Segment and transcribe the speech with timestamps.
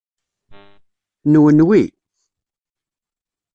[1.31, 1.81] Nwent wi?